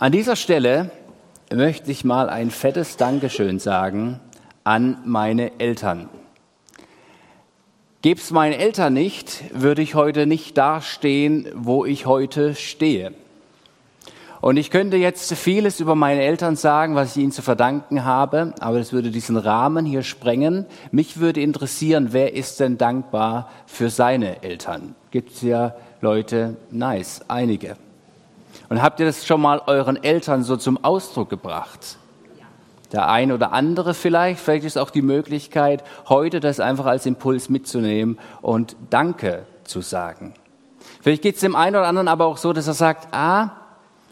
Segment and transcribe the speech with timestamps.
[0.00, 0.92] An dieser Stelle
[1.52, 4.20] möchte ich mal ein fettes Dankeschön sagen
[4.62, 6.08] an meine Eltern.
[8.02, 13.12] Gäbe es meinen Eltern nicht, würde ich heute nicht dastehen, wo ich heute stehe.
[14.40, 18.54] Und ich könnte jetzt vieles über meine Eltern sagen, was ich ihnen zu verdanken habe,
[18.60, 20.66] aber das würde diesen Rahmen hier sprengen.
[20.92, 24.94] Mich würde interessieren, wer ist denn dankbar für seine Eltern?
[25.10, 27.74] Gibt es ja Leute, nice, einige.
[28.68, 31.98] Und habt ihr das schon mal euren Eltern so zum Ausdruck gebracht?
[32.92, 37.50] Der ein oder andere vielleicht, vielleicht ist auch die Möglichkeit, heute das einfach als Impuls
[37.50, 40.32] mitzunehmen und Danke zu sagen.
[41.02, 43.50] Vielleicht geht es dem einen oder anderen aber auch so, dass er sagt, ah,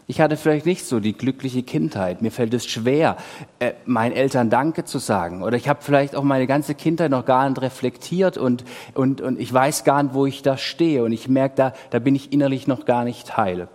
[0.09, 2.21] ich hatte vielleicht nicht so die glückliche Kindheit.
[2.21, 3.17] Mir fällt es schwer,
[3.59, 5.43] äh, meinen Eltern Danke zu sagen.
[5.43, 9.37] Oder ich habe vielleicht auch meine ganze Kindheit noch gar nicht reflektiert und, und, und
[9.37, 11.03] ich weiß gar nicht, wo ich da stehe.
[11.03, 13.67] Und ich merke, da, da bin ich innerlich noch gar nicht heil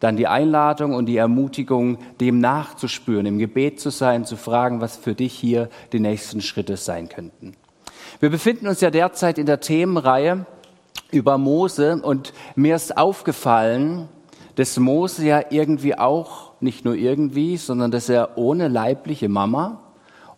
[0.00, 4.96] dann die Einladung und die Ermutigung, dem nachzuspüren, im Gebet zu sein, zu fragen, was
[4.96, 7.54] für dich hier die nächsten Schritte sein könnten.
[8.20, 10.46] Wir befinden uns ja derzeit in der Themenreihe
[11.10, 14.08] über Mose und mir ist aufgefallen,
[14.56, 19.80] dass Mose ja irgendwie auch, nicht nur irgendwie, sondern dass er ohne leibliche Mama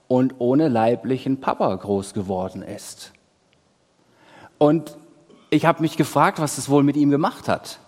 [0.09, 3.13] und ohne leiblichen Papa groß geworden ist.
[4.59, 4.99] Und
[5.49, 7.79] ich habe mich gefragt, was das wohl mit ihm gemacht hat.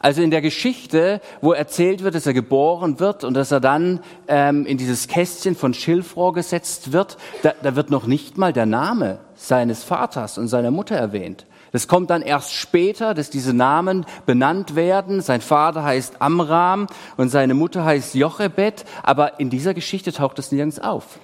[0.00, 4.00] Also in der Geschichte, wo erzählt wird, dass er geboren wird und dass er dann
[4.28, 8.66] ähm, in dieses Kästchen von Schilfrohr gesetzt wird, da, da wird noch nicht mal der
[8.66, 11.46] Name seines Vaters und seiner Mutter erwähnt.
[11.72, 15.20] Das kommt dann erst später, dass diese Namen benannt werden.
[15.20, 16.86] Sein Vater heißt Amram
[17.16, 21.18] und seine Mutter heißt Jochebed, aber in dieser Geschichte taucht es nirgends auf.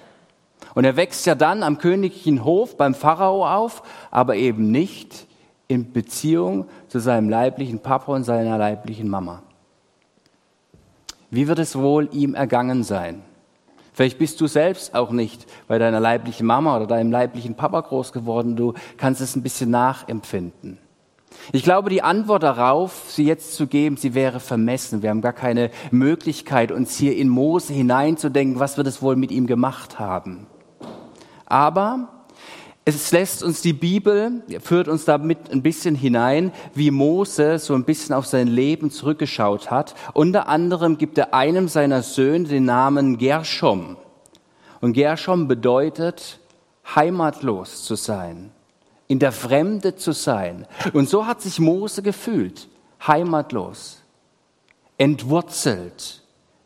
[0.75, 5.27] Und er wächst ja dann am königlichen Hof beim Pharao auf, aber eben nicht
[5.67, 9.41] in Beziehung zu seinem leiblichen Papa und seiner leiblichen Mama.
[11.31, 13.23] Wie wird es wohl ihm ergangen sein?
[13.93, 18.13] Vielleicht bist du selbst auch nicht bei deiner leiblichen Mama oder deinem leiblichen Papa groß
[18.13, 18.55] geworden.
[18.55, 20.77] Du kannst es ein bisschen nachempfinden.
[21.51, 25.01] Ich glaube, die Antwort darauf, sie jetzt zu geben, sie wäre vermessen.
[25.01, 29.31] Wir haben gar keine Möglichkeit, uns hier in Mose hineinzudenken, was wird es wohl mit
[29.31, 30.45] ihm gemacht haben.
[31.47, 32.09] Aber
[32.85, 37.85] es lässt uns die Bibel, führt uns damit ein bisschen hinein, wie Mose so ein
[37.85, 39.95] bisschen auf sein Leben zurückgeschaut hat.
[40.13, 43.95] Unter anderem gibt er einem seiner Söhne den Namen Gershom.
[44.81, 46.39] Und Gershom bedeutet,
[46.93, 48.51] heimatlos zu sein,
[49.07, 50.67] in der Fremde zu sein.
[50.91, 52.67] Und so hat sich Mose gefühlt,
[53.07, 54.01] heimatlos,
[54.97, 56.21] entwurzelt,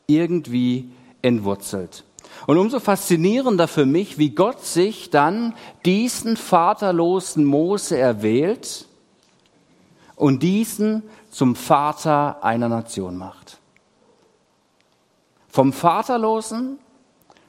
[0.07, 0.89] irgendwie
[1.21, 2.03] entwurzelt.
[2.45, 5.53] Und umso faszinierender für mich, wie Gott sich dann
[5.85, 8.87] diesen vaterlosen Mose erwählt
[10.15, 13.57] und diesen zum Vater einer Nation macht.
[15.47, 16.79] Vom Vaterlosen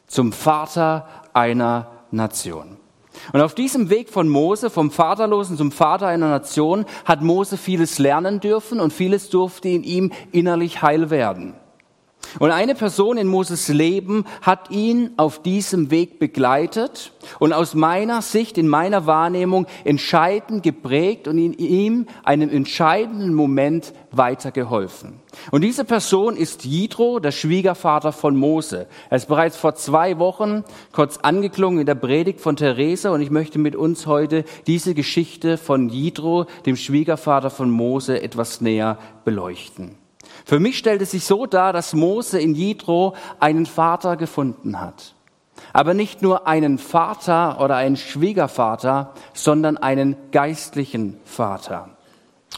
[0.06, 2.78] zum Vater einer Nation.
[3.32, 7.99] Und auf diesem Weg von Mose, vom Vaterlosen zum Vater einer Nation, hat Mose vieles
[7.99, 11.55] lernen dürfen und vieles durfte in ihm innerlich heil werden.
[12.38, 18.22] Und eine Person in Moses Leben hat ihn auf diesem Weg begleitet und aus meiner
[18.22, 25.20] Sicht, in meiner Wahrnehmung entscheidend geprägt und in ihm einem entscheidenden Moment weitergeholfen.
[25.50, 28.86] Und diese Person ist Jitro, der Schwiegervater von Mose.
[29.10, 33.30] Er ist bereits vor zwei Wochen kurz angeklungen in der Predigt von Theresa und ich
[33.30, 39.96] möchte mit uns heute diese Geschichte von Jitro, dem Schwiegervater von Mose, etwas näher beleuchten.
[40.48, 45.14] Für mich stellt es sich so dar, dass Mose in Jitro einen Vater gefunden hat.
[45.75, 51.91] Aber nicht nur einen Vater oder einen Schwiegervater, sondern einen geistlichen Vater.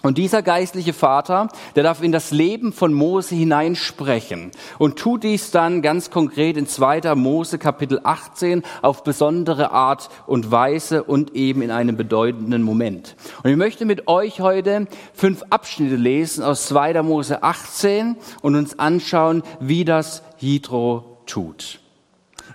[0.03, 5.51] Und dieser geistliche Vater, der darf in das Leben von Mose hineinsprechen und tut dies
[5.51, 7.15] dann ganz konkret in 2.
[7.17, 13.15] Mose Kapitel 18 auf besondere Art und Weise und eben in einem bedeutenden Moment.
[13.43, 17.03] Und ich möchte mit euch heute fünf Abschnitte lesen aus 2.
[17.03, 21.81] Mose 18 und uns anschauen, wie das Hydro tut.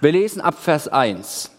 [0.01, 1.55] Wir lesen ab Vers 1.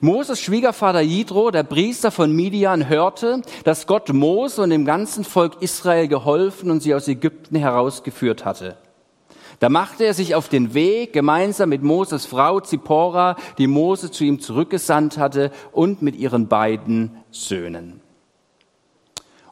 [0.00, 5.60] Moses Schwiegervater Jidro, der Priester von Midian, hörte, dass Gott Mose und dem ganzen Volk
[5.60, 8.76] Israel geholfen und sie aus Ägypten herausgeführt hatte.
[9.58, 14.24] Da machte er sich auf den Weg, gemeinsam mit Moses Frau Zippora, die Mose zu
[14.24, 18.00] ihm zurückgesandt hatte, und mit ihren beiden Söhnen.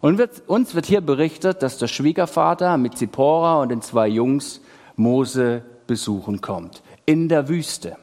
[0.01, 4.63] Und wird, uns wird hier berichtet, dass der Schwiegervater mit Zippora und den zwei Jungs
[4.97, 6.83] Mose besuchen kommt.
[7.05, 7.97] In der Wüste.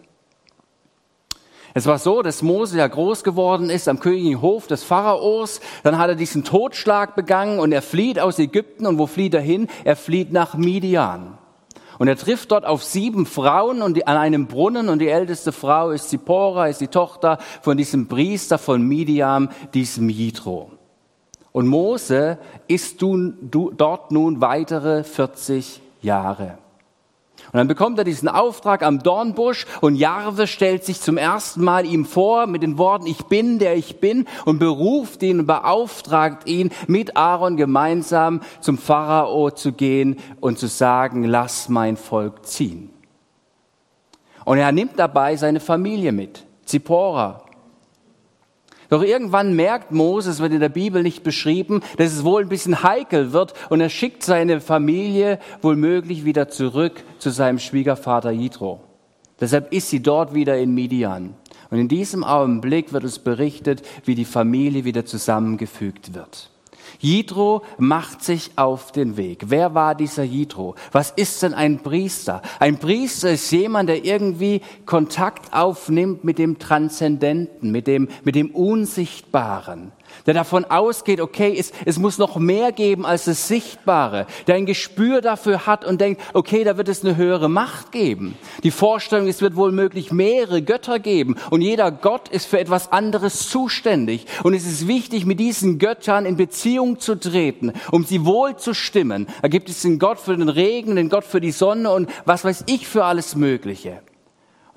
[1.77, 5.60] Es war so, dass Mose ja groß geworden ist am königlichen Hof des Pharaos.
[5.83, 8.86] Dann hat er diesen Totschlag begangen und er flieht aus Ägypten.
[8.86, 9.68] Und wo flieht er hin?
[9.83, 11.38] Er flieht nach Midian.
[12.00, 15.51] Und er trifft dort auf sieben Frauen und die, an einem Brunnen und die älteste
[15.51, 20.71] Frau ist Zippora, ist die Tochter von diesem Priester von Midian, diesem Jitro.
[21.51, 22.38] Und Mose
[22.68, 26.57] ist dort nun weitere 40 Jahre.
[27.56, 31.86] Und dann bekommt er diesen Auftrag am Dornbusch und Jarve stellt sich zum ersten Mal
[31.86, 36.50] ihm vor mit den Worten, ich bin, der ich bin und beruft ihn und beauftragt
[36.50, 42.90] ihn, mit Aaron gemeinsam zum Pharao zu gehen und zu sagen, lass mein Volk ziehen.
[44.44, 47.44] Und er nimmt dabei seine Familie mit, Zippora,
[48.90, 52.84] doch irgendwann merkt Moses, wird in der Bibel nicht beschrieben, dass es wohl ein bisschen
[52.84, 58.82] heikel wird und er schickt seine Familie wohl möglich wieder zurück zu seinem Schwiegervater Jitro.
[59.40, 61.36] Deshalb ist sie dort wieder in Midian.
[61.70, 66.50] Und in diesem Augenblick wird uns berichtet, wie die Familie wieder zusammengefügt wird.
[67.00, 69.45] Jitro macht sich auf den Weg.
[69.47, 70.75] Wer war dieser Jitro?
[70.92, 72.42] Was ist denn ein Priester?
[72.59, 78.51] Ein Priester ist jemand, der irgendwie Kontakt aufnimmt mit dem Transzendenten, mit dem, mit dem
[78.51, 79.92] Unsichtbaren
[80.26, 84.66] der davon ausgeht, okay, es, es muss noch mehr geben als das Sichtbare, der ein
[84.66, 88.38] Gespür dafür hat und denkt, okay, da wird es eine höhere Macht geben.
[88.64, 92.92] Die Vorstellung, es wird wohl möglich mehrere Götter geben und jeder Gott ist für etwas
[92.92, 94.26] anderes zuständig.
[94.44, 98.74] Und es ist wichtig, mit diesen Göttern in Beziehung zu treten, um sie wohl zu
[98.74, 99.28] stimmen.
[99.42, 102.44] Da gibt es den Gott für den Regen, den Gott für die Sonne und was
[102.44, 104.02] weiß ich für alles Mögliche.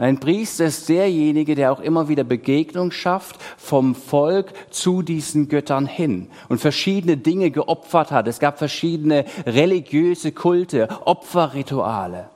[0.00, 5.86] Ein Priester ist derjenige, der auch immer wieder Begegnung schafft vom Volk zu diesen Göttern
[5.86, 8.28] hin und verschiedene Dinge geopfert hat.
[8.28, 12.30] Es gab verschiedene religiöse Kulte, Opferrituale.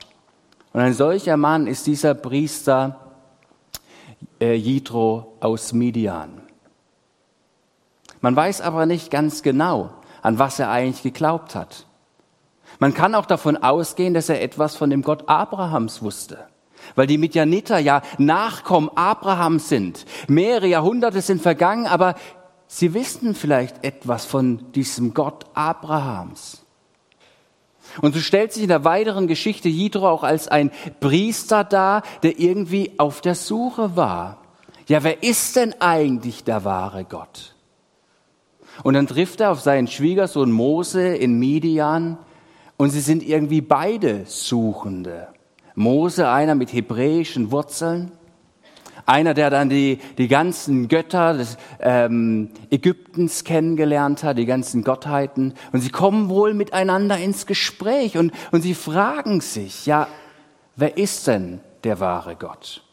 [0.73, 2.99] Und ein solcher Mann ist dieser Priester
[4.41, 6.41] äh, Jitro aus Midian.
[8.19, 11.85] Man weiß aber nicht ganz genau, an was er eigentlich geglaubt hat.
[12.79, 16.39] Man kann auch davon ausgehen, dass er etwas von dem Gott Abrahams wusste
[16.95, 20.05] weil die Midianiter ja Nachkommen Abrahams sind.
[20.27, 22.15] Mehrere Jahrhunderte sind vergangen, aber
[22.67, 26.63] sie wissen vielleicht etwas von diesem Gott Abrahams.
[28.01, 32.39] Und so stellt sich in der weiteren Geschichte Jitro auch als ein Priester dar, der
[32.39, 34.37] irgendwie auf der Suche war.
[34.87, 37.55] Ja, wer ist denn eigentlich der wahre Gott?
[38.81, 42.17] Und dann trifft er auf seinen Schwiegersohn Mose in Midian
[42.77, 45.27] und sie sind irgendwie beide Suchende.
[45.75, 48.11] Mose, einer mit hebräischen Wurzeln,
[49.05, 55.53] einer, der dann die, die ganzen Götter des ähm, Ägyptens kennengelernt hat, die ganzen Gottheiten.
[55.71, 60.07] Und sie kommen wohl miteinander ins Gespräch und, und sie fragen sich, ja,
[60.75, 62.83] wer ist denn der wahre Gott?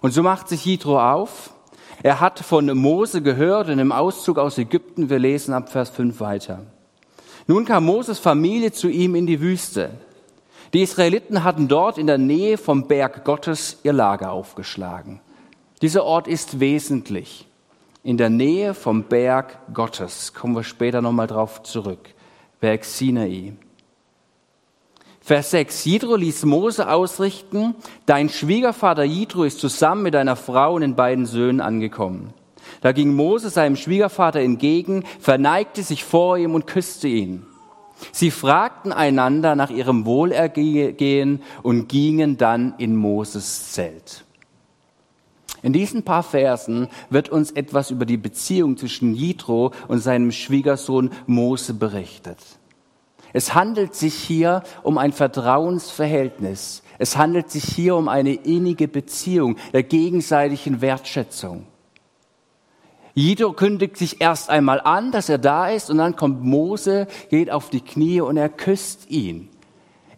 [0.00, 1.52] Und so macht sich Jitro auf.
[2.02, 5.10] Er hat von Mose gehört in dem Auszug aus Ägypten.
[5.10, 6.64] Wir lesen ab Vers 5 weiter.
[7.46, 9.90] Nun kam Moses Familie zu ihm in die Wüste.
[10.74, 15.20] Die Israeliten hatten dort in der Nähe vom Berg Gottes ihr Lager aufgeschlagen.
[15.80, 17.46] Dieser Ort ist wesentlich.
[18.02, 20.34] In der Nähe vom Berg Gottes.
[20.34, 22.10] Kommen wir später nochmal drauf zurück.
[22.60, 23.54] Berg Sinai.
[25.20, 25.84] Vers 6.
[25.84, 27.74] Jidro ließ Mose ausrichten,
[28.06, 32.32] dein Schwiegervater Jidro ist zusammen mit deiner Frau und den beiden Söhnen angekommen.
[32.80, 37.46] Da ging Mose seinem Schwiegervater entgegen, verneigte sich vor ihm und küsste ihn.
[38.12, 44.24] Sie fragten einander nach ihrem Wohlergehen und gingen dann in Moses Zelt.
[45.62, 51.10] In diesen paar Versen wird uns etwas über die Beziehung zwischen Jitro und seinem Schwiegersohn
[51.26, 52.38] Mose berichtet.
[53.32, 56.82] Es handelt sich hier um ein Vertrauensverhältnis.
[56.98, 61.66] Es handelt sich hier um eine innige Beziehung der gegenseitigen Wertschätzung.
[63.14, 67.50] Jeder kündigt sich erst einmal an, dass er da ist, und dann kommt Mose, geht
[67.50, 69.48] auf die Knie und er küsst ihn.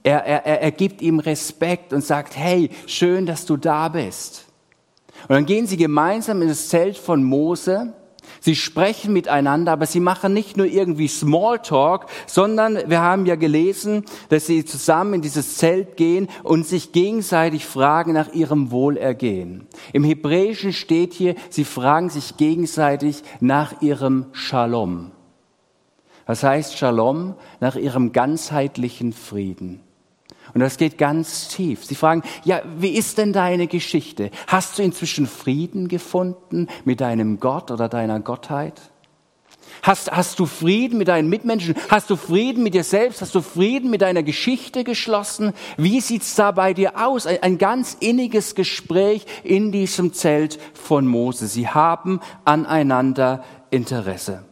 [0.02, 4.46] Er, er, er gibt ihm Respekt und sagt, hey, schön, dass du da bist.
[5.28, 7.92] Und dann gehen sie gemeinsam in das Zelt von Mose
[8.40, 14.04] Sie sprechen miteinander, aber sie machen nicht nur irgendwie Smalltalk, sondern wir haben ja gelesen,
[14.30, 19.66] dass sie zusammen in dieses Zelt gehen und sich gegenseitig fragen nach ihrem Wohlergehen.
[19.92, 25.10] Im Hebräischen steht hier, sie fragen sich gegenseitig nach ihrem Shalom.
[26.26, 27.34] Was heißt Shalom?
[27.60, 29.80] Nach ihrem ganzheitlichen Frieden.
[30.54, 31.84] Und das geht ganz tief.
[31.84, 34.30] Sie fragen, ja, wie ist denn deine Geschichte?
[34.46, 38.80] Hast du inzwischen Frieden gefunden mit deinem Gott oder deiner Gottheit?
[39.82, 41.74] Hast, hast du Frieden mit deinen Mitmenschen?
[41.88, 43.22] Hast du Frieden mit dir selbst?
[43.22, 45.52] Hast du Frieden mit deiner Geschichte geschlossen?
[45.76, 47.26] Wie sieht's da bei dir aus?
[47.26, 51.46] Ein, ein ganz inniges Gespräch in diesem Zelt von Mose.
[51.46, 54.44] Sie haben aneinander Interesse.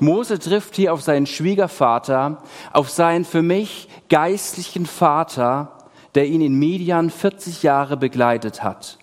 [0.00, 5.72] Mose trifft hier auf seinen Schwiegervater, auf seinen für mich geistlichen Vater,
[6.14, 8.98] der ihn in Midian 40 Jahre begleitet hat.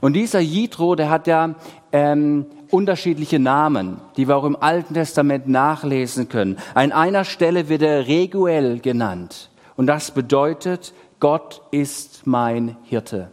[0.00, 1.54] Und dieser Jitro, der hat ja
[1.92, 6.58] ähm, unterschiedliche Namen, die wir auch im Alten Testament nachlesen können.
[6.74, 9.50] An einer Stelle wird er Reguel genannt.
[9.76, 13.30] Und das bedeutet, Gott ist mein Hirte.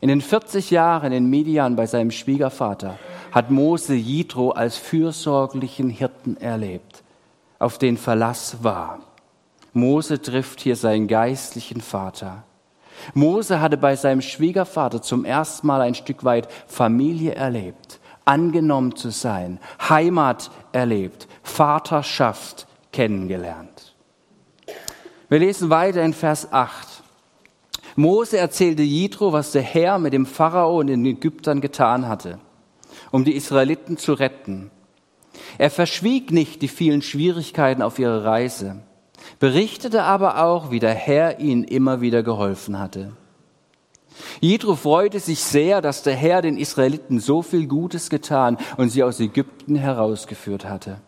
[0.00, 2.98] In den 40 Jahren in Midian bei seinem Schwiegervater
[3.32, 7.02] hat Mose Jitro als fürsorglichen Hirten erlebt,
[7.58, 9.00] auf den Verlass war.
[9.72, 12.42] Mose trifft hier seinen geistlichen Vater.
[13.14, 19.10] Mose hatte bei seinem Schwiegervater zum ersten Mal ein Stück weit Familie erlebt, angenommen zu
[19.10, 19.58] sein,
[19.88, 23.94] Heimat erlebt, Vaterschaft kennengelernt.
[25.28, 27.02] Wir lesen weiter in Vers 8.
[27.96, 32.38] Mose erzählte Jitro, was der Herr mit dem Pharao und den Ägyptern getan hatte,
[33.10, 34.70] um die Israeliten zu retten.
[35.58, 38.82] Er verschwieg nicht die vielen Schwierigkeiten auf ihrer Reise
[39.38, 43.12] berichtete aber auch, wie der Herr ihnen immer wieder geholfen hatte.
[44.40, 49.02] Jethro freute sich sehr, dass der Herr den Israeliten so viel Gutes getan und sie
[49.02, 51.00] aus Ägypten herausgeführt hatte.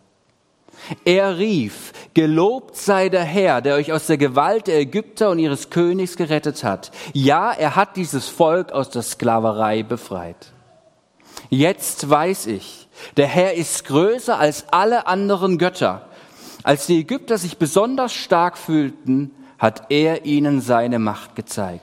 [1.05, 5.69] Er rief, gelobt sei der Herr, der euch aus der Gewalt der Ägypter und ihres
[5.69, 6.91] Königs gerettet hat.
[7.13, 10.52] Ja, er hat dieses Volk aus der Sklaverei befreit.
[11.51, 16.09] Jetzt weiß ich, der Herr ist größer als alle anderen Götter
[16.63, 21.83] als die Ägypter sich besonders stark fühlten, hat er ihnen seine Macht gezeigt.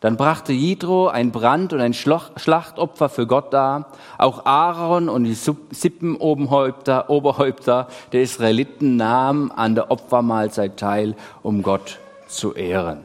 [0.00, 3.92] Dann brachte Jidro ein Brand- und ein Schlachtopfer für Gott dar.
[4.18, 12.00] Auch Aaron und die Sippenoberhäupter Oberhäupter der Israeliten nahmen an der Opfermahlzeit teil, um Gott
[12.26, 13.04] zu ehren.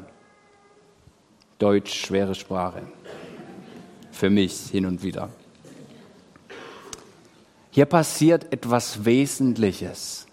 [1.60, 2.82] Deutsch, schwere Sprache.
[4.18, 5.30] Für mich hin und wieder.
[7.70, 10.26] Hier passiert etwas Wesentliches.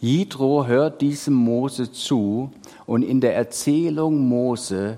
[0.00, 2.50] Jitro hört diesem Mose zu
[2.86, 4.96] und in der Erzählung Mose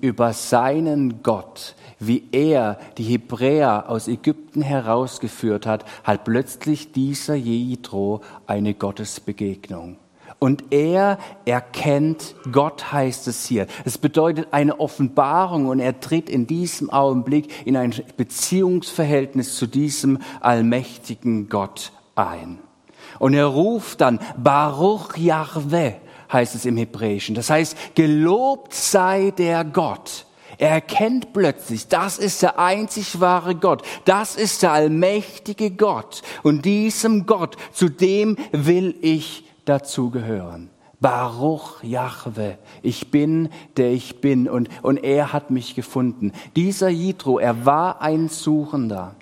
[0.00, 8.20] über seinen Gott, wie er die Hebräer aus Ägypten herausgeführt hat, hat plötzlich dieser Jitro
[8.46, 9.96] eine Gottesbegegnung.
[10.40, 13.66] Und er erkennt Gott, heißt es hier.
[13.84, 20.18] Es bedeutet eine Offenbarung und er tritt in diesem Augenblick in ein Beziehungsverhältnis zu diesem
[20.40, 22.58] allmächtigen Gott ein.
[23.18, 25.96] Und er ruft dann, Baruch Yahweh,
[26.32, 27.34] heißt es im Hebräischen.
[27.34, 30.24] Das heißt, gelobt sei der Gott.
[30.56, 36.22] Er erkennt plötzlich, das ist der einzig wahre Gott, das ist der allmächtige Gott.
[36.42, 40.68] Und diesem Gott, zu dem will ich dazugehören.
[41.00, 43.48] Baruch Yahweh, ich bin,
[43.78, 46.32] der ich bin und, und er hat mich gefunden.
[46.56, 49.14] Dieser Jitro, er war ein Suchender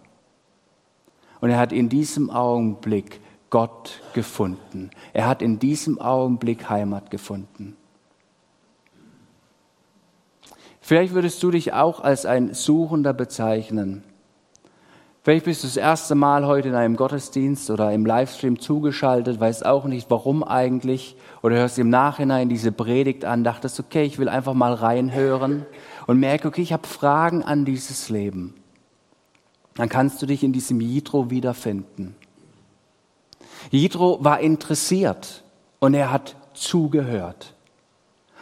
[1.40, 4.90] und er hat in diesem Augenblick Gott gefunden.
[5.12, 7.76] Er hat in diesem Augenblick Heimat gefunden.
[10.80, 14.02] Vielleicht würdest du dich auch als ein Suchender bezeichnen.
[15.28, 19.66] Vielleicht bist du das erste Mal heute in einem Gottesdienst oder im Livestream zugeschaltet, weißt
[19.66, 24.30] auch nicht, warum eigentlich, oder hörst im Nachhinein diese Predigt an, dachtest, okay, ich will
[24.30, 25.66] einfach mal reinhören
[26.06, 28.54] und merke, okay, ich habe Fragen an dieses Leben.
[29.74, 32.16] Dann kannst du dich in diesem Jitro wiederfinden.
[33.70, 35.44] Jitro war interessiert
[35.78, 37.52] und er hat zugehört.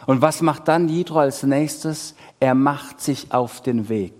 [0.05, 2.15] Und was macht dann Jitro als nächstes?
[2.39, 4.16] Er macht sich auf den Weg.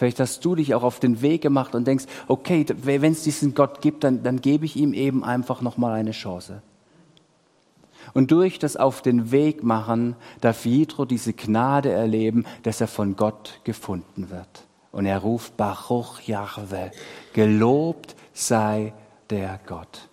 [0.00, 3.54] Vielleicht hast du dich auch auf den Weg gemacht und denkst, okay, wenn es diesen
[3.54, 6.62] Gott gibt, dann, dann gebe ich ihm eben einfach nochmal eine Chance.
[8.14, 13.14] Und durch das Auf den Weg machen darf Jitro diese Gnade erleben, dass er von
[13.14, 14.64] Gott gefunden wird.
[14.90, 16.92] Und er ruft Baruch Yahweh,
[17.34, 18.94] gelobt sei
[19.28, 20.08] der Gott.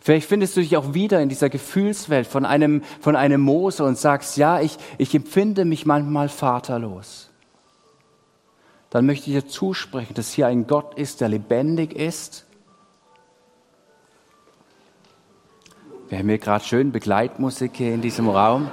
[0.00, 3.98] Vielleicht findest du dich auch wieder in dieser Gefühlswelt von einem, von einem Mose und
[3.98, 7.30] sagst, ja, ich, ich empfinde mich manchmal vaterlos.
[8.94, 12.46] Dann möchte ich dir zusprechen, dass hier ein Gott ist, der lebendig ist.
[16.08, 18.70] Wir haben hier gerade schön Begleitmusik hier in diesem Raum.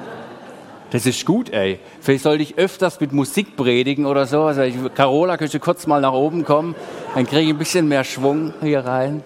[0.91, 1.79] Das ist gut, ey.
[2.01, 4.43] Vielleicht sollte ich öfters mit Musik predigen oder so.
[4.43, 6.75] Also ich, Carola, könnte kurz mal nach oben kommen.
[7.15, 9.23] Dann kriege ich ein bisschen mehr Schwung hier rein.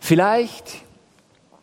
[0.00, 0.78] Vielleicht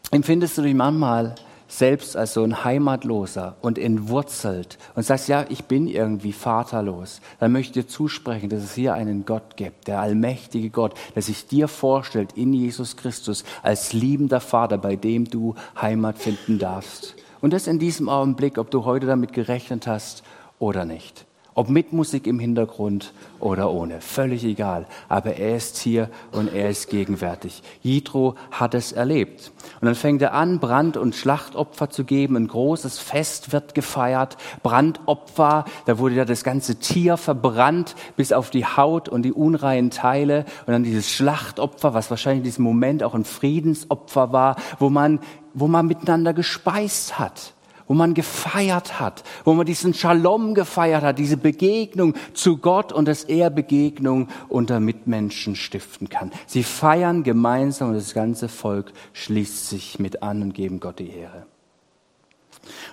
[0.09, 1.35] empfindest du dich manchmal
[1.77, 7.51] selbst als so ein Heimatloser und entwurzelt und sagst, ja, ich bin irgendwie vaterlos, dann
[7.51, 11.47] möchte ich dir zusprechen, dass es hier einen Gott gibt, der allmächtige Gott, der sich
[11.47, 17.15] dir vorstellt in Jesus Christus als liebender Vater, bei dem du Heimat finden darfst.
[17.41, 20.23] Und das in diesem Augenblick, ob du heute damit gerechnet hast
[20.59, 21.25] oder nicht.
[21.57, 24.87] Ob mit Musik im Hintergrund oder ohne, völlig egal.
[25.07, 27.63] Aber er ist hier und er ist gegenwärtig.
[27.81, 29.53] Jitro hat es erlebt.
[29.79, 32.35] Und dann fängt er an, Brand- und Schlachtopfer zu geben.
[32.35, 34.35] Ein großes Fest wird gefeiert.
[34.63, 39.91] Brandopfer, da wurde ja das ganze Tier verbrannt bis auf die Haut und die unreinen
[39.91, 40.43] Teile.
[40.65, 45.21] Und dann dieses Schlachtopfer, was wahrscheinlich in diesem Moment auch ein Friedensopfer war, wo man,
[45.53, 47.54] wo man miteinander gespeist hat
[47.87, 53.07] wo man gefeiert hat, wo man diesen Shalom gefeiert hat, diese Begegnung zu Gott und
[53.07, 56.31] dass er Begegnung unter Mitmenschen stiften kann.
[56.47, 61.11] Sie feiern gemeinsam und das ganze Volk schließt sich mit an und geben Gott die
[61.11, 61.45] Ehre.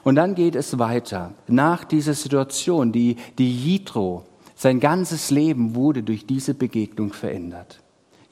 [0.04, 1.32] Und dann geht es weiter.
[1.46, 7.81] Nach dieser Situation, die, die Jitro, sein ganzes Leben wurde durch diese Begegnung verändert.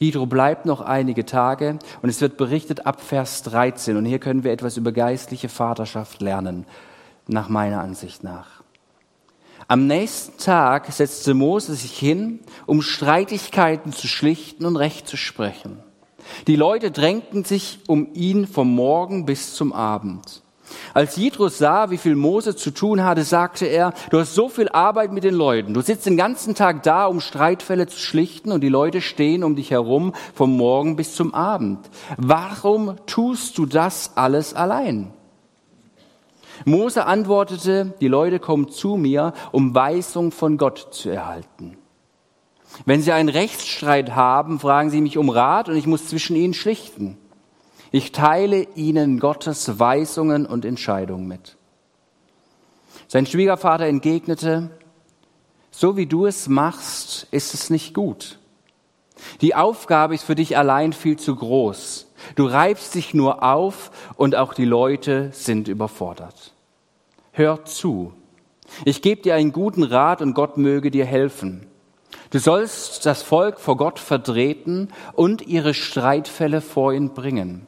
[0.03, 3.99] Jitro bleibt noch einige Tage und es wird berichtet ab Vers 13.
[3.99, 6.65] Und hier können wir etwas über geistliche Vaterschaft lernen,
[7.27, 8.63] nach meiner Ansicht nach.
[9.69, 15.83] Am nächsten Tag setzte Mose sich hin, um Streitigkeiten zu schlichten und Recht zu sprechen.
[16.47, 20.43] Die Leute drängten sich um ihn vom Morgen bis zum Abend.
[20.95, 24.69] Als Jitro sah, wie viel Mose zu tun hatte, sagte er, du hast so viel
[24.69, 25.75] Arbeit mit den Leuten.
[25.75, 29.57] Du sitzt den ganzen Tag da, um Streitfälle zu schlichten und die Leute stehen um
[29.57, 31.79] dich herum vom Morgen bis zum Abend.
[32.17, 35.13] Warum tust du das alles allein?
[36.65, 41.77] Mose antwortete, die Leute kommen zu mir, um Weisung von Gott zu erhalten.
[42.85, 46.55] Wenn sie einen Rechtsstreit haben, fragen sie mich um Rat und ich muss zwischen ihnen
[46.55, 47.19] schlichten.
[47.93, 51.57] Ich teile ihnen Gottes Weisungen und Entscheidungen mit.
[53.09, 54.71] Sein Schwiegervater entgegnete,
[55.73, 58.39] so wie du es machst, ist es nicht gut.
[59.41, 62.07] Die Aufgabe ist für dich allein viel zu groß.
[62.37, 66.53] Du reibst dich nur auf und auch die Leute sind überfordert.
[67.33, 68.13] Hör zu.
[68.85, 71.67] Ich gebe dir einen guten Rat und Gott möge dir helfen.
[72.31, 77.67] Du sollst das Volk vor Gott vertreten und ihre Streitfälle vor ihn bringen.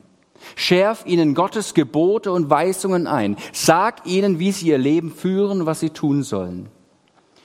[0.57, 3.37] Schärf ihnen Gottes Gebote und Weisungen ein.
[3.53, 6.69] Sag ihnen, wie sie ihr Leben führen, was sie tun sollen.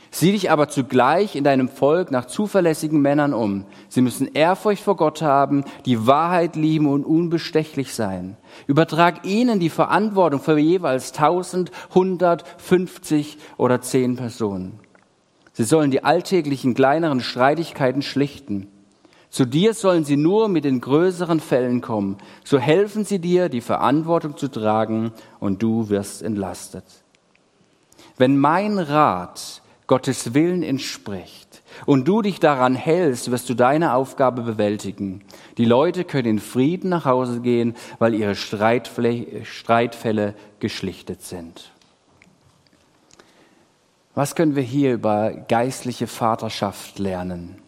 [0.09, 3.65] Sieh dich aber zugleich in deinem Volk nach zuverlässigen Männern um.
[3.89, 8.37] Sie müssen Ehrfurcht vor Gott haben, die Wahrheit lieben und unbestechlich sein.
[8.67, 14.79] Übertrag ihnen die Verantwortung für jeweils tausend, hundert, fünfzig oder zehn Personen.
[15.51, 18.67] Sie sollen die alltäglichen kleineren Streitigkeiten schlichten.
[19.29, 22.17] Zu dir sollen sie nur mit den größeren Fällen kommen.
[22.43, 26.85] So helfen sie dir, die Verantwortung zu tragen und du wirst entlastet.
[28.17, 34.41] Wenn mein Rat Gottes Willen entspricht und du dich daran hältst, wirst du deine Aufgabe
[34.41, 35.23] bewältigen.
[35.57, 41.71] Die Leute können in Frieden nach Hause gehen, weil ihre Streitfälle geschlichtet sind.
[44.15, 47.61] Was können wir hier über geistliche Vaterschaft lernen?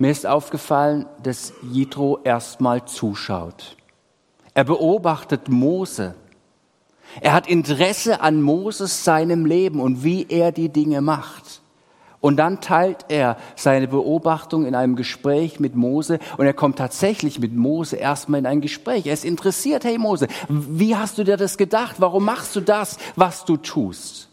[0.00, 3.76] Mir ist aufgefallen, dass Jitro erstmal zuschaut.
[4.54, 6.14] Er beobachtet Mose.
[7.20, 11.60] Er hat Interesse an Moses seinem Leben und wie er die Dinge macht.
[12.22, 17.38] Und dann teilt er seine Beobachtung in einem Gespräch mit Mose und er kommt tatsächlich
[17.38, 19.04] mit Mose erstmal in ein Gespräch.
[19.04, 21.96] Er ist interessiert, hey Mose, wie hast du dir das gedacht?
[21.98, 24.29] Warum machst du das, was du tust?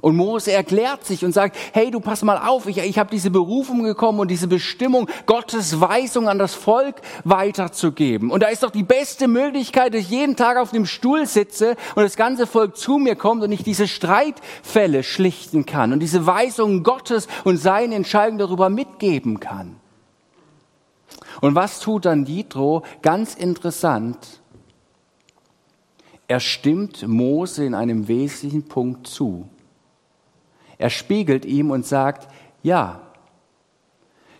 [0.00, 3.30] Und Mose erklärt sich und sagt, hey, du pass mal auf, ich, ich habe diese
[3.30, 8.30] Berufung gekommen und diese Bestimmung, Gottes Weisung an das Volk weiterzugeben.
[8.30, 11.76] Und da ist doch die beste Möglichkeit, dass ich jeden Tag auf dem Stuhl sitze
[11.94, 16.26] und das ganze Volk zu mir kommt und ich diese Streitfälle schlichten kann und diese
[16.26, 19.76] Weisungen Gottes und seine Entscheidung darüber mitgeben kann.
[21.40, 22.82] Und was tut dann Jitro?
[23.02, 24.40] Ganz interessant.
[26.26, 29.48] Er stimmt Mose in einem wesentlichen Punkt zu.
[30.78, 32.28] Er spiegelt ihm und sagt,
[32.62, 33.00] ja,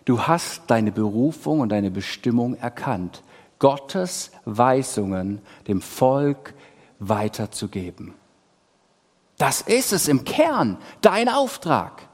[0.05, 3.23] du hast deine Berufung und deine Bestimmung erkannt,
[3.59, 6.55] Gottes Weisungen dem Volk
[6.99, 8.15] weiterzugeben.
[9.39, 12.09] Das ist es im Kern, dein Auftrag.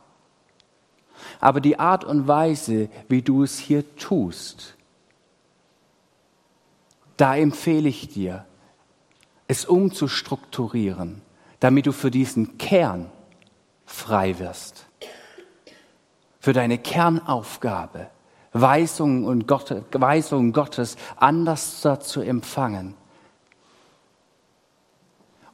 [1.38, 4.76] Aber die Art und Weise, wie du es hier tust,
[7.16, 8.46] da empfehle ich dir,
[9.46, 11.20] es umzustrukturieren,
[11.58, 13.10] damit du für diesen Kern
[13.90, 14.86] frei wirst.
[16.38, 18.08] Für deine Kernaufgabe,
[18.52, 22.94] Weisungen, und Gott, Weisungen Gottes anders zu empfangen.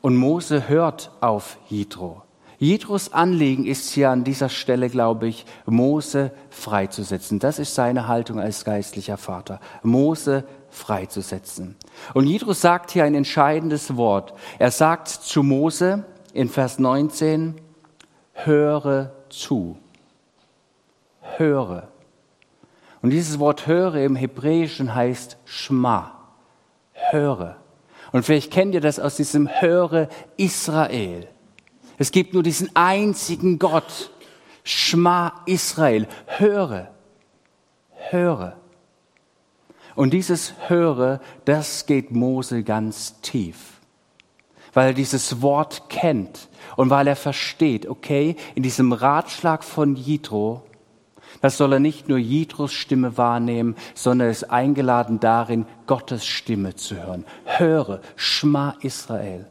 [0.01, 2.23] Und Mose hört auf Jitro.
[2.59, 7.39] Jitros Anliegen ist hier an dieser Stelle, glaube ich, Mose freizusetzen.
[7.39, 9.61] Das ist seine Haltung als geistlicher Vater.
[9.83, 11.77] Mose freizusetzen.
[12.15, 14.33] Und Jitro sagt hier ein entscheidendes Wort.
[14.59, 17.61] Er sagt zu Mose in Vers 19,
[18.45, 19.77] höre zu.
[21.37, 21.89] Höre.
[23.03, 26.13] Und dieses Wort höre im Hebräischen heißt Schma.
[26.93, 27.57] Höre.
[28.13, 31.29] Und vielleicht kennt ihr das aus diesem Höre Israel.
[31.99, 34.11] Es gibt nur diesen einzigen Gott.
[34.65, 36.07] Schma Israel.
[36.27, 36.89] Höre.
[38.11, 38.57] Höre.
[39.95, 43.76] Und dieses Höre, das geht Mose ganz tief,
[44.77, 50.65] weil er dieses Wort kennt und weil er versteht, okay, in diesem Ratschlag von Jitro,
[51.41, 56.75] das soll er nicht nur Jitros Stimme wahrnehmen, sondern er ist eingeladen darin, Gottes Stimme
[56.75, 57.25] zu hören.
[57.47, 59.47] Höre, Schma Israel.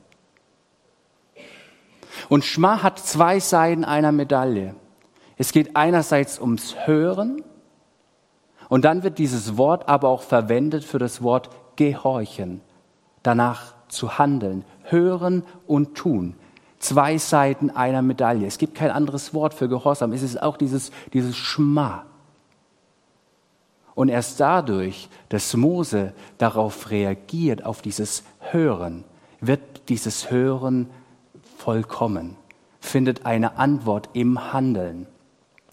[2.29, 4.75] Und Schma hat zwei Seiten einer Medaille.
[5.37, 7.41] Es geht einerseits ums Hören
[8.69, 12.61] und dann wird dieses Wort aber auch verwendet für das Wort gehorchen,
[13.23, 16.35] danach zu handeln, hören und tun.
[16.79, 18.45] Zwei Seiten einer Medaille.
[18.45, 20.13] Es gibt kein anderes Wort für Gehorsam.
[20.13, 22.05] Es ist auch dieses, dieses Schma.
[23.95, 29.05] Und erst dadurch, dass Mose darauf reagiert, auf dieses Hören,
[29.39, 30.89] wird dieses Hören
[31.57, 32.35] vollkommen,
[32.79, 35.07] findet eine Antwort im Handeln.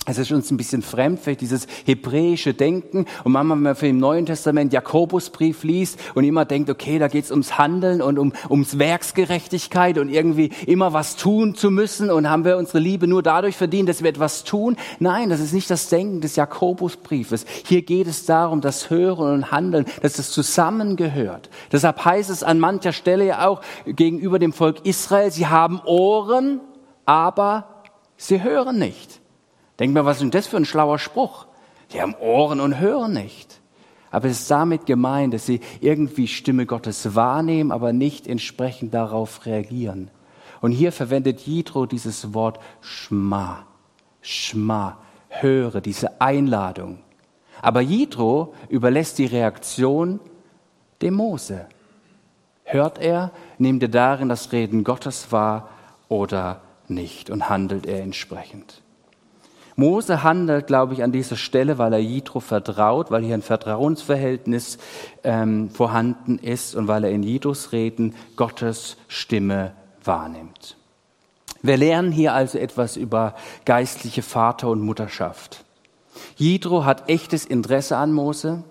[0.04, 3.06] Es ist uns ein bisschen fremd, vielleicht dieses hebräische Denken.
[3.22, 7.06] Und manchmal, wenn man für im Neuen Testament Jakobusbrief liest und immer denkt, okay, da
[7.06, 12.28] geht's ums Handeln und um, ums Werksgerechtigkeit und irgendwie immer was tun zu müssen und
[12.28, 14.76] haben wir unsere Liebe nur dadurch verdient, dass wir etwas tun.
[14.98, 17.46] Nein, das ist nicht das Denken des Jakobusbriefes.
[17.64, 21.48] Hier geht es darum, das Hören und Handeln, dass das zusammengehört.
[21.70, 26.60] Deshalb heißt es an mancher Stelle ja auch gegenüber dem Volk Israel, sie haben Ohren,
[27.06, 27.84] aber
[28.16, 29.21] sie hören nicht.
[29.78, 31.46] Denkt mal, was ist denn das für ein schlauer Spruch?
[31.92, 33.60] Die haben Ohren und hören nicht.
[34.10, 39.46] Aber es ist damit gemeint, dass sie irgendwie Stimme Gottes wahrnehmen, aber nicht entsprechend darauf
[39.46, 40.10] reagieren.
[40.60, 43.66] Und hier verwendet Jitro dieses Wort Schma.
[44.20, 44.98] Schma.
[45.28, 46.98] Höre, diese Einladung.
[47.62, 50.20] Aber Jitro überlässt die Reaktion
[51.00, 51.66] dem Mose.
[52.64, 55.70] Hört er, nimmt er darin das Reden Gottes wahr
[56.08, 58.81] oder nicht und handelt er entsprechend.
[59.76, 64.78] Mose handelt, glaube ich, an dieser Stelle, weil er Jitro vertraut, weil hier ein Vertrauensverhältnis
[65.24, 69.72] ähm, vorhanden ist und weil er in Jitros Reden Gottes Stimme
[70.04, 70.76] wahrnimmt.
[71.62, 75.64] Wir lernen hier also etwas über geistliche Vater- und Mutterschaft.
[76.36, 78.64] Jitro hat echtes Interesse an Mose.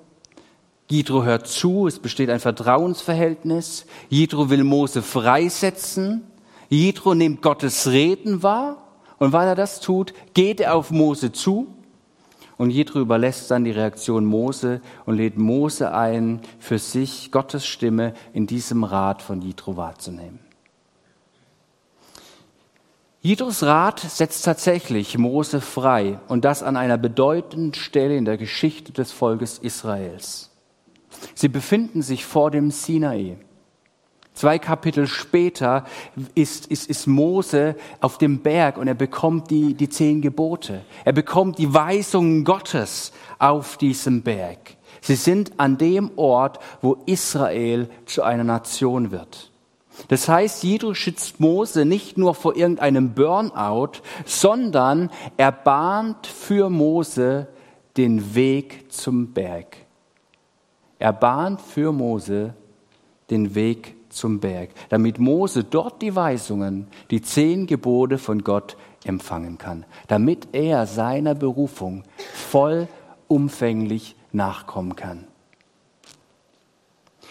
[0.89, 3.85] Jitro hört zu, es besteht ein Vertrauensverhältnis.
[4.09, 6.23] Jitro will Mose freisetzen.
[6.69, 8.90] Jitro nimmt Gottes Reden wahr
[9.21, 11.67] und weil er das tut, geht er auf Mose zu
[12.57, 18.15] und Jethro überlässt dann die Reaktion Mose und lädt Mose ein, für sich Gottes Stimme
[18.33, 20.39] in diesem Rat von Jethro wahrzunehmen.
[23.21, 28.91] Jethros Rat setzt tatsächlich Mose frei und das an einer bedeutenden Stelle in der Geschichte
[28.91, 30.49] des Volkes Israels.
[31.35, 33.37] Sie befinden sich vor dem Sinai.
[34.33, 35.85] Zwei Kapitel später
[36.35, 40.81] ist, ist, ist Mose auf dem Berg und er bekommt die, die zehn Gebote.
[41.03, 44.77] Er bekommt die Weisungen Gottes auf diesem Berg.
[45.01, 49.51] Sie sind an dem Ort, wo Israel zu einer Nation wird.
[50.07, 57.47] Das heißt, Jidro schützt Mose nicht nur vor irgendeinem Burnout, sondern er bahnt für Mose
[57.97, 59.77] den Weg zum Berg.
[60.97, 62.53] Er bahnt für Mose
[63.29, 69.57] den Weg zum Berg, damit Mose dort die Weisungen, die zehn Gebote von Gott empfangen
[69.57, 75.25] kann, damit er seiner Berufung vollumfänglich nachkommen kann.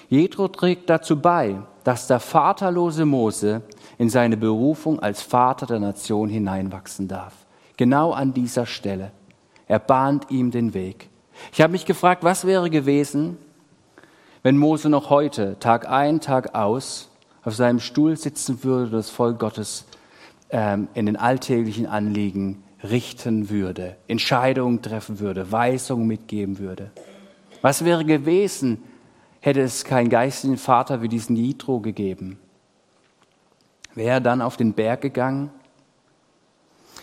[0.09, 3.63] Jethro trägt dazu bei, dass der vaterlose Mose
[3.97, 7.35] in seine Berufung als Vater der Nation hineinwachsen darf.
[7.77, 9.13] Genau an dieser Stelle.
[9.69, 11.09] Er bahnt ihm den Weg.
[11.53, 13.39] Ich habe mich gefragt, was wäre gewesen,
[14.43, 17.11] wenn Mose noch heute, Tag ein, Tag aus,
[17.43, 19.87] auf seinem Stuhl sitzen würde, das Volk Gottes
[20.51, 26.91] ähm, in den alltäglichen Anliegen richten würde, Entscheidungen treffen würde, Weisungen mitgeben würde.
[27.61, 28.83] Was wäre gewesen,
[29.41, 32.39] hätte es keinen geistigen Vater wie diesen Jitro gegeben?
[33.95, 35.51] Wäre er dann auf den Berg gegangen?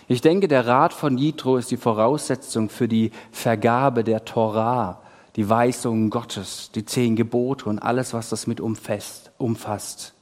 [0.08, 5.02] Ich denke, der Rat von Jitro ist die Voraussetzung für die Vergabe der Torah,
[5.38, 10.12] die Weisungen Gottes, die zehn Gebote und alles, was das mit umfasst.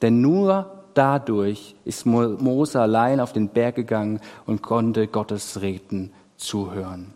[0.00, 7.12] Denn nur dadurch ist Mose allein auf den Berg gegangen und konnte Gottes Reden zuhören.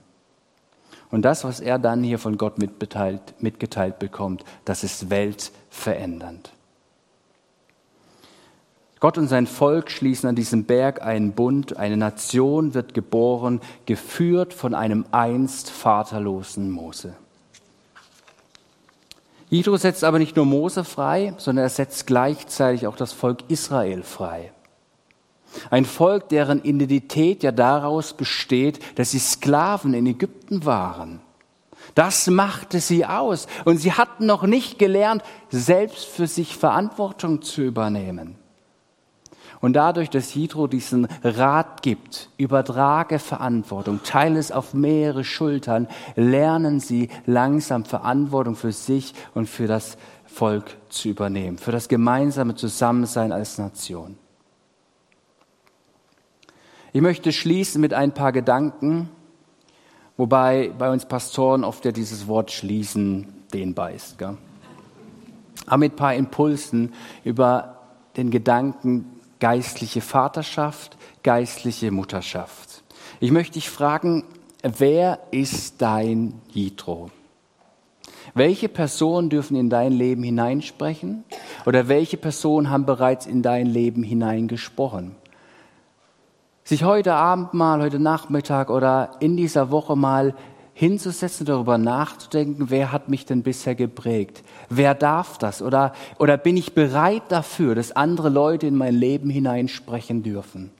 [1.10, 6.52] Und das, was er dann hier von Gott mitgeteilt, bekommt, das ist weltverändernd.
[9.00, 14.52] Gott und sein Volk schließen an diesem Berg einen Bund, eine Nation wird geboren, geführt
[14.52, 17.14] von einem einst vaterlosen Mose.
[19.50, 24.02] Jethro setzt aber nicht nur Mose frei, sondern er setzt gleichzeitig auch das Volk Israel
[24.02, 24.52] frei.
[25.70, 31.20] Ein Volk, deren Identität ja daraus besteht, dass sie Sklaven in Ägypten waren.
[31.94, 33.46] Das machte sie aus.
[33.64, 38.36] Und sie hatten noch nicht gelernt, selbst für sich Verantwortung zu übernehmen.
[39.60, 46.78] Und dadurch, dass Hydro diesen Rat gibt, übertrage Verantwortung, teile es auf mehrere Schultern, lernen
[46.80, 53.32] sie langsam Verantwortung für sich und für das Volk zu übernehmen, für das gemeinsame Zusammensein
[53.32, 54.16] als Nation.
[56.92, 59.10] Ich möchte schließen mit ein paar Gedanken,
[60.16, 64.18] wobei bei uns Pastoren oft ja dieses Wort schließen dehnbar ist.
[64.18, 64.36] Gell?
[65.66, 66.94] Aber mit ein paar Impulsen
[67.24, 67.78] über
[68.16, 72.82] den Gedanken, geistliche Vaterschaft, geistliche Mutterschaft.
[73.20, 74.24] Ich möchte dich fragen,
[74.62, 77.10] wer ist dein Jitro?
[78.34, 81.24] Welche Personen dürfen in dein Leben hineinsprechen?
[81.66, 85.16] Oder welche Personen haben bereits in dein Leben hineingesprochen?
[86.64, 90.34] Sich heute Abend mal, heute Nachmittag oder in dieser Woche mal
[90.78, 94.44] hinzusetzen, darüber nachzudenken, wer hat mich denn bisher geprägt?
[94.68, 95.60] Wer darf das?
[95.60, 100.70] Oder, oder bin ich bereit dafür, dass andere Leute in mein Leben hineinsprechen dürfen?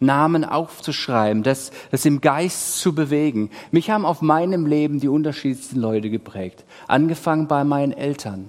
[0.00, 3.50] Namen aufzuschreiben, das, das im Geist zu bewegen.
[3.72, 6.64] Mich haben auf meinem Leben die unterschiedlichsten Leute geprägt.
[6.88, 8.48] Angefangen bei meinen Eltern,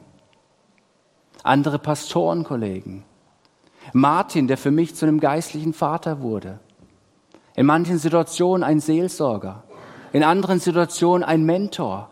[1.44, 3.04] andere Pastorenkollegen,
[3.92, 6.62] Martin, der für mich zu einem geistlichen Vater wurde.
[7.58, 9.66] In manchen Situationen ein Seelsorger
[10.14, 12.10] in anderen Situationen ein Mentor.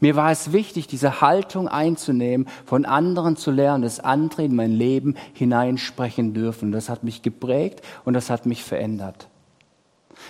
[0.00, 4.72] Mir war es wichtig, diese Haltung einzunehmen, von anderen zu lernen, dass andere in mein
[4.72, 6.70] Leben hineinsprechen dürfen.
[6.70, 9.28] Das hat mich geprägt und das hat mich verändert.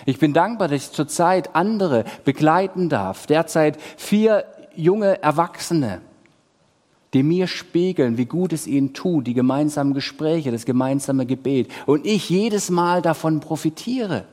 [0.05, 3.27] Ich bin dankbar, dass ich zurzeit andere begleiten darf.
[3.27, 4.45] Derzeit vier
[4.75, 6.01] junge Erwachsene,
[7.13, 11.69] die mir spiegeln, wie gut es ihnen tut, die gemeinsamen Gespräche, das gemeinsame Gebet.
[11.85, 14.25] Und ich jedes Mal davon profitiere.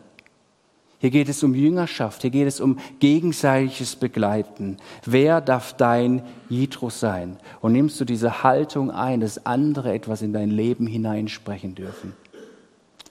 [0.98, 4.78] Hier geht es um Jüngerschaft, hier geht es um gegenseitiges Begleiten.
[5.04, 7.36] Wer darf dein Jitro sein?
[7.60, 12.14] Und nimmst du diese Haltung ein, dass andere etwas in dein Leben hineinsprechen dürfen?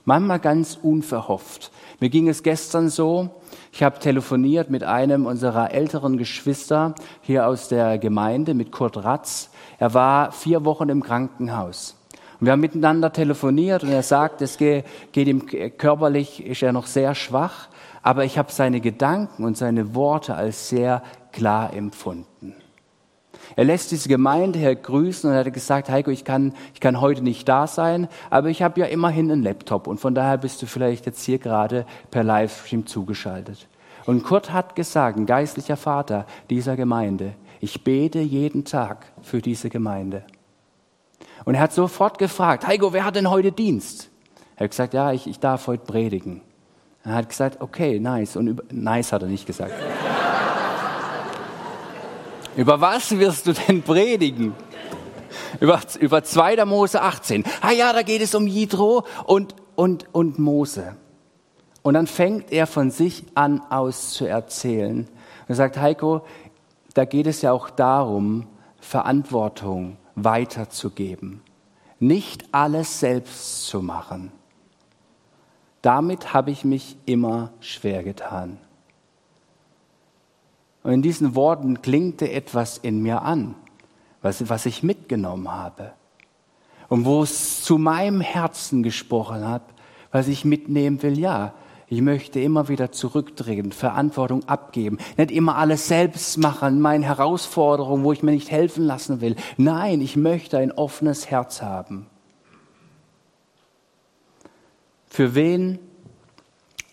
[0.03, 1.71] Manchmal ganz unverhofft.
[1.99, 3.29] Mir ging es gestern so,
[3.71, 9.49] ich habe telefoniert mit einem unserer älteren Geschwister hier aus der Gemeinde, mit Kurt Ratz.
[9.79, 11.95] Er war vier Wochen im Krankenhaus.
[12.39, 15.45] Und wir haben miteinander telefoniert und er sagt, es geht, geht ihm
[15.77, 17.69] körperlich, ist er noch sehr schwach,
[18.05, 22.53] aber ich habe seine Gedanken und seine Worte als sehr klar empfunden.
[23.55, 27.23] Er lässt diese Gemeinde her grüßen und hat gesagt, Heiko, ich kann, ich kann heute
[27.23, 30.67] nicht da sein, aber ich habe ja immerhin einen Laptop und von daher bist du
[30.67, 33.67] vielleicht jetzt hier gerade per Livestream zugeschaltet.
[34.05, 39.71] Und Kurt hat gesagt, ein geistlicher Vater dieser Gemeinde, ich bete jeden Tag für diese
[39.71, 40.23] Gemeinde.
[41.43, 44.11] Und er hat sofort gefragt, Heiko, wer hat denn heute Dienst?
[44.57, 46.41] Er hat gesagt, ja, ich, ich darf heute predigen.
[47.05, 48.35] Er hat gesagt, okay, nice.
[48.35, 49.71] Und über, nice hat er nicht gesagt.
[52.55, 54.55] über was wirst du denn predigen?
[55.59, 56.65] Über, über 2.
[56.65, 57.43] Mose 18.
[57.61, 60.95] Ah ja, da geht es um Jitro und, und, und Mose.
[61.83, 65.07] Und dann fängt er von sich an aus zu erzählen.
[65.47, 66.25] Er sagt, Heiko,
[66.95, 68.47] da geht es ja auch darum,
[68.79, 71.41] Verantwortung weiterzugeben.
[71.99, 74.31] Nicht alles selbst zu machen.
[75.85, 78.57] Damit habe ich mich immer schwer getan.
[80.81, 83.53] Und in diesen Worten klingte etwas in mir an,
[84.23, 85.91] was, was ich mitgenommen habe.
[86.89, 89.61] Und wo es zu meinem Herzen gesprochen hat,
[90.11, 91.53] was ich mitnehmen will, ja,
[91.87, 98.11] ich möchte immer wieder zurücktreten, Verantwortung abgeben, nicht immer alles selbst machen, meine Herausforderungen, wo
[98.11, 99.35] ich mir nicht helfen lassen will.
[99.57, 102.07] Nein, ich möchte ein offenes Herz haben.
[105.15, 105.79] Für wen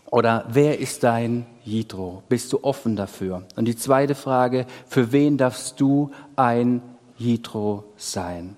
[0.08, 2.22] oder wer ist dein Jitro?
[2.28, 3.42] Bist du offen dafür?
[3.56, 6.82] Und die zweite Frage, für wen darfst du ein
[7.18, 8.56] Jitro sein?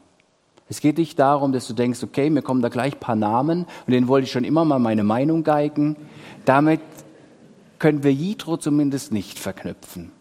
[0.69, 3.65] Es geht nicht darum, dass du denkst, okay, mir kommen da gleich ein paar Namen
[3.87, 5.97] und denen wollte ich schon immer mal meine Meinung geigen.
[6.45, 6.83] Damit
[7.79, 10.13] können wir Jitro zumindest nicht verknüpfen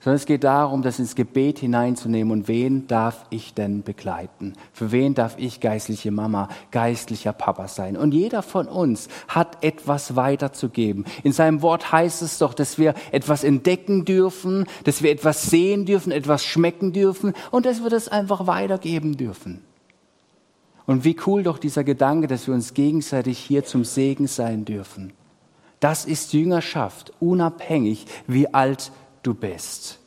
[0.00, 2.32] sondern es geht darum, das ins Gebet hineinzunehmen.
[2.32, 4.54] Und wen darf ich denn begleiten?
[4.72, 7.98] Für wen darf ich geistliche Mama, geistlicher Papa sein?
[7.98, 11.04] Und jeder von uns hat etwas weiterzugeben.
[11.22, 15.84] In seinem Wort heißt es doch, dass wir etwas entdecken dürfen, dass wir etwas sehen
[15.84, 19.62] dürfen, etwas schmecken dürfen und dass wir das einfach weitergeben dürfen.
[20.86, 25.12] Und wie cool doch dieser Gedanke, dass wir uns gegenseitig hier zum Segen sein dürfen.
[25.78, 29.98] Das ist Jüngerschaft, unabhängig, wie alt du bist.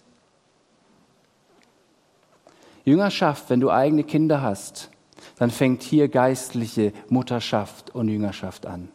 [2.86, 4.90] Jüngerschaft, wenn du eigene Kinder hast,
[5.38, 8.90] dann fängt hier geistliche Mutterschaft und Jüngerschaft an,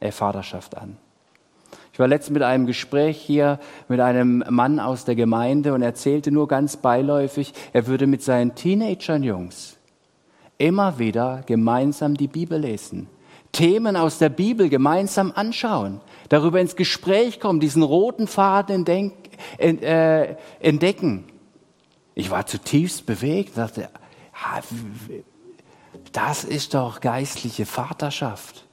[0.00, 0.96] äh, Vaterschaft an.
[1.92, 3.58] Ich war letztens mit einem Gespräch hier
[3.88, 8.54] mit einem Mann aus der Gemeinde und erzählte nur ganz beiläufig, er würde mit seinen
[8.54, 9.76] Teenagern Jungs
[10.56, 13.08] immer wieder gemeinsam die Bibel lesen,
[13.52, 19.10] Themen aus der Bibel gemeinsam anschauen, darüber ins Gespräch kommen, diesen roten Faden äh,
[19.58, 21.24] entdecken.
[22.14, 23.88] Ich war zutiefst bewegt, dachte,
[26.12, 28.66] das ist doch geistliche Vaterschaft.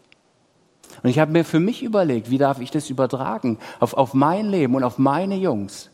[1.03, 4.49] Und ich habe mir für mich überlegt, wie darf ich das übertragen auf, auf mein
[4.49, 5.89] Leben und auf meine Jungs.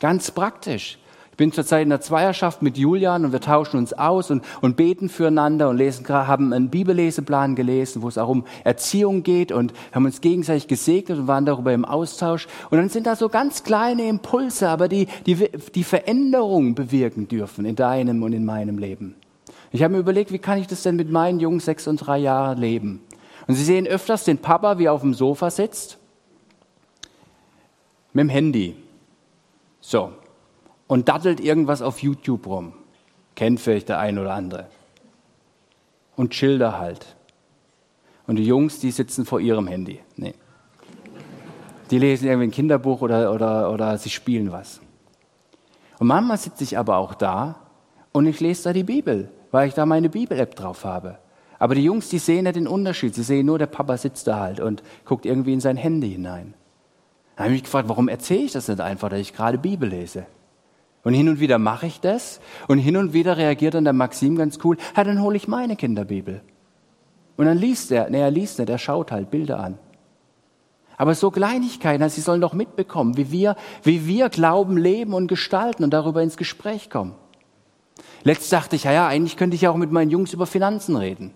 [0.00, 0.98] Ganz praktisch.
[1.34, 4.76] Ich bin zurzeit in der Zweierschaft mit Julian und wir tauschen uns aus und, und
[4.76, 9.72] beten füreinander und lesen, haben einen Bibelleseplan gelesen, wo es auch um Erziehung geht und
[9.90, 12.46] haben uns gegenseitig gesegnet und waren darüber im Austausch.
[12.70, 17.64] Und dann sind da so ganz kleine Impulse, aber die, die, die Veränderung bewirken dürfen
[17.64, 19.16] in deinem und in meinem Leben.
[19.72, 22.18] Ich habe mir überlegt, wie kann ich das denn mit meinen Jungs sechs und drei
[22.18, 23.00] Jahren leben?
[23.48, 25.98] Und sie sehen öfters den Papa, wie er auf dem Sofa sitzt,
[28.12, 28.76] mit dem Handy.
[29.80, 30.12] So,
[30.94, 32.72] und dattelt irgendwas auf YouTube rum.
[33.34, 34.68] Kennt vielleicht der ein oder andere.
[36.14, 37.16] Und Schilder halt.
[38.28, 39.98] Und die Jungs, die sitzen vor ihrem Handy.
[40.14, 40.34] Nee.
[41.90, 44.80] Die lesen irgendwie ein Kinderbuch oder, oder, oder sie spielen was.
[45.98, 47.56] Und manchmal sitze ich aber auch da
[48.12, 51.18] und ich lese da die Bibel, weil ich da meine Bibel-App drauf habe.
[51.58, 53.16] Aber die Jungs, die sehen ja den Unterschied.
[53.16, 56.54] Sie sehen nur, der Papa sitzt da halt und guckt irgendwie in sein Handy hinein.
[57.34, 59.88] Da habe ich mich gefragt, warum erzähle ich das nicht einfach, dass ich gerade Bibel
[59.88, 60.26] lese?
[61.04, 64.36] Und hin und wieder mache ich das und hin und wieder reagiert dann der Maxim
[64.36, 66.40] ganz cool, ja, dann hole ich meine Kinderbibel.
[67.36, 69.78] Und dann liest er, nee, er liest nicht, er schaut halt Bilder an.
[70.96, 75.26] Aber so Kleinigkeiten, also sie sollen doch mitbekommen, wie wir, wie wir Glauben leben und
[75.26, 77.14] gestalten und darüber ins Gespräch kommen.
[78.22, 80.96] Letzt dachte ich, ja, ja, eigentlich könnte ich ja auch mit meinen Jungs über Finanzen
[80.96, 81.32] reden.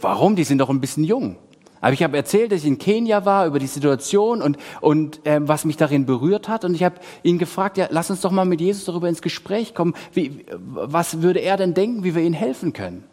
[0.00, 0.36] Warum?
[0.36, 1.36] Die sind doch ein bisschen jung.
[1.80, 5.40] Aber ich habe erzählt, dass ich in Kenia war, über die Situation und, und äh,
[5.40, 6.64] was mich darin berührt hat.
[6.64, 9.74] Und ich habe ihn gefragt, ja, lass uns doch mal mit Jesus darüber ins Gespräch
[9.74, 9.94] kommen.
[10.12, 13.04] Wie, was würde er denn denken, wie wir ihm helfen können?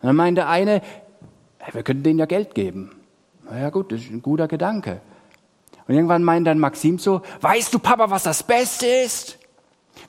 [0.00, 0.80] Und dann meinte eine,
[1.72, 2.92] wir könnten denen ja Geld geben.
[3.50, 5.00] Na ja gut, das ist ein guter Gedanke.
[5.86, 9.38] Und irgendwann meint dann Maxim so, weißt du Papa, was das Beste ist?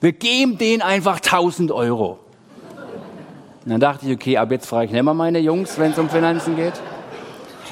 [0.00, 2.18] Wir geben denen einfach 1000 Euro.
[3.64, 5.98] Und dann dachte ich, okay, ab jetzt frage ich nicht mehr meine Jungs, wenn es
[5.98, 6.74] um Finanzen geht.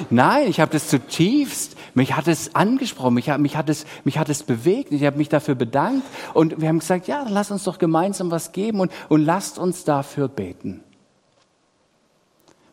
[0.09, 4.17] Nein, ich habe das zutiefst, mich hat es angesprochen, mich hat, mich hat, es, mich
[4.17, 7.63] hat es bewegt, ich habe mich dafür bedankt und wir haben gesagt, ja, lass uns
[7.63, 10.83] doch gemeinsam was geben und, und lasst uns dafür beten.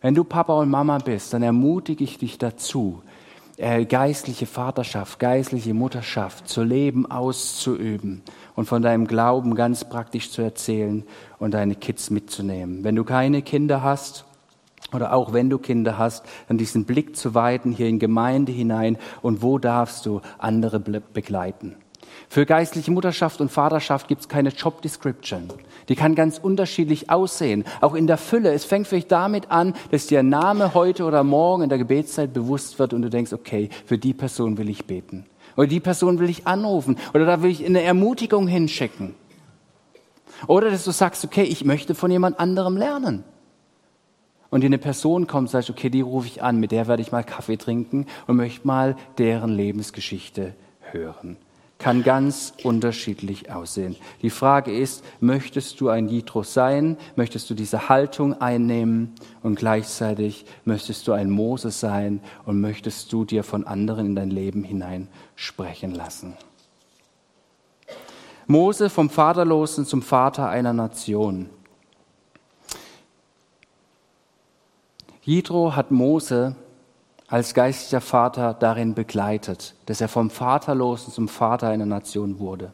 [0.01, 3.03] Wenn du Papa und Mama bist, dann ermutige ich dich dazu,
[3.57, 8.23] äh, geistliche Vaterschaft, geistliche Mutterschaft zu leben, auszuüben
[8.57, 11.05] und von deinem Glauben ganz praktisch zu erzählen
[11.39, 12.83] und deine Kids mitzunehmen.
[12.83, 14.25] Wenn du keine Kinder hast,
[14.93, 18.99] oder auch wenn du Kinder hast, dann diesen Blick zu weiten hier in Gemeinde hinein
[19.23, 21.77] und wo darfst du andere begleiten.
[22.29, 25.49] Für geistliche Mutterschaft und Vaterschaft gibt es keine Job Description.
[25.89, 28.53] Die kann ganz unterschiedlich aussehen, auch in der Fülle.
[28.53, 32.79] Es fängt vielleicht damit an, dass dir Name heute oder morgen in der Gebetszeit bewusst
[32.79, 35.27] wird und du denkst, okay, für die Person will ich beten.
[35.57, 36.97] Oder die Person will ich anrufen.
[37.13, 39.15] Oder da will ich eine Ermutigung hinschicken.
[40.47, 43.25] Oder dass du sagst, okay, ich möchte von jemand anderem lernen
[44.53, 47.25] und eine Person kommt, sagst, okay, die rufe ich an, mit der werde ich mal
[47.25, 50.53] Kaffee trinken und möchte mal deren Lebensgeschichte
[50.91, 51.39] hören.
[51.79, 53.97] Kann ganz unterschiedlich aussehen.
[54.21, 56.99] Die Frage ist, möchtest du ein Jitro sein?
[57.17, 59.15] Möchtest du diese Haltung einnehmen?
[59.43, 62.21] Und gleichzeitig möchtest du ein Mose sein?
[62.45, 66.35] Und möchtest du dir von anderen in dein Leben hinein sprechen lassen?
[68.47, 71.49] Mose vom Vaterlosen zum Vater einer Nation.
[75.25, 76.57] Jitro hat Mose
[77.29, 82.73] als geistlicher Vater darin begleitet, dass er vom Vaterlosen zum Vater einer Nation wurde.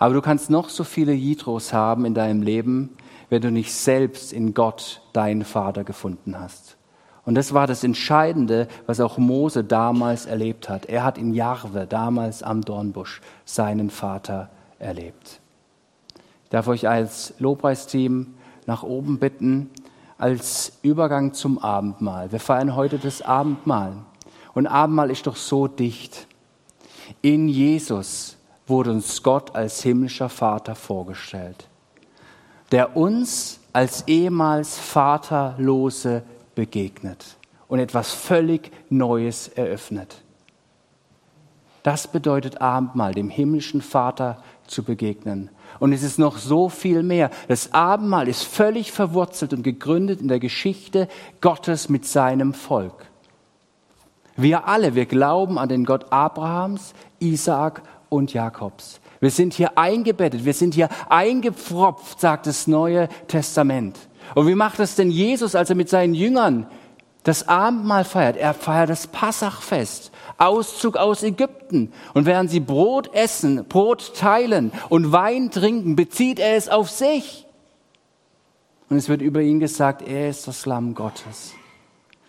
[0.00, 2.96] Aber du kannst noch so viele Jitros haben in deinem Leben,
[3.28, 6.76] wenn du nicht selbst in Gott deinen Vater gefunden hast.
[7.24, 10.86] Und das war das Entscheidende, was auch Mose damals erlebt hat.
[10.86, 14.50] Er hat in Jahwe, damals am Dornbusch, seinen Vater
[14.80, 15.40] erlebt.
[16.44, 18.34] Ich darf euch als Lobpreisteam
[18.66, 19.70] nach oben bitten
[20.20, 22.30] als Übergang zum Abendmahl.
[22.30, 23.94] Wir feiern heute das Abendmahl.
[24.54, 26.26] Und Abendmahl ist doch so dicht.
[27.22, 31.66] In Jesus wurde uns Gott als himmlischer Vater vorgestellt.
[32.70, 36.22] der uns als ehemals Vaterlose
[36.54, 37.36] begegnet
[37.68, 40.22] und etwas völlig Neues eröffnet.
[41.82, 45.50] Das bedeutet Abendmahl, dem himmlischen Vater zu begegnen.
[45.80, 47.30] Und es ist noch so viel mehr.
[47.48, 51.08] Das Abendmahl ist völlig verwurzelt und gegründet in der Geschichte
[51.40, 53.06] Gottes mit seinem Volk.
[54.36, 59.00] Wir alle, wir glauben an den Gott Abrahams, Isaak und Jakobs.
[59.20, 63.98] Wir sind hier eingebettet, wir sind hier eingepfropft, sagt das Neue Testament.
[64.34, 66.66] Und wie macht es denn Jesus, als er mit seinen Jüngern
[67.30, 68.36] das Abendmahl feiert?
[68.36, 71.92] Er feiert das Passachfest, Auszug aus Ägypten.
[72.12, 77.46] Und während sie Brot essen, Brot teilen und Wein trinken, bezieht er es auf sich.
[78.88, 81.52] Und es wird über ihn gesagt, er ist das Lamm Gottes.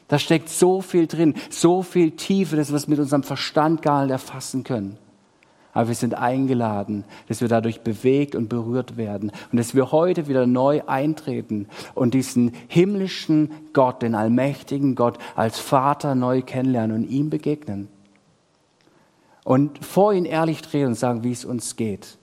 [0.07, 4.03] Da steckt so viel drin, so viel Tiefe, dass wir es mit unserem Verstand gar
[4.03, 4.97] nicht erfassen können.
[5.73, 10.27] Aber wir sind eingeladen, dass wir dadurch bewegt und berührt werden und dass wir heute
[10.27, 17.09] wieder neu eintreten und diesen himmlischen Gott, den allmächtigen Gott als Vater neu kennenlernen und
[17.09, 17.87] ihm begegnen.
[19.43, 22.17] Und vor ihn ehrlich treten und sagen, wie es uns geht,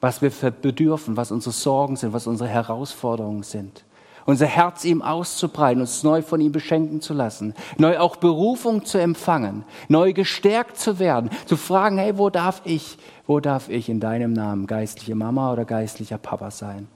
[0.00, 3.84] was wir bedürfen, was unsere Sorgen sind, was unsere Herausforderungen sind
[4.26, 8.98] unser Herz ihm auszubreiten, uns neu von ihm beschenken zu lassen, neu auch Berufung zu
[8.98, 14.00] empfangen, neu gestärkt zu werden, zu fragen, hey, wo darf ich, wo darf ich in
[14.00, 16.88] deinem Namen geistliche Mama oder geistlicher Papa sein?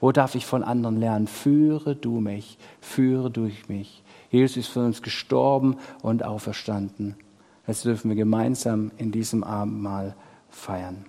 [0.00, 1.28] Wo darf ich von anderen lernen?
[1.28, 4.02] Führe du mich, führe durch mich.
[4.30, 7.14] Jesus ist für uns gestorben und auferstanden.
[7.66, 10.16] Das dürfen wir gemeinsam in diesem Abendmahl
[10.48, 11.04] feiern.